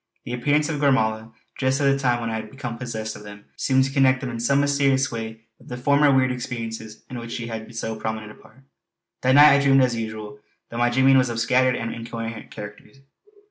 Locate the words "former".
5.77-6.11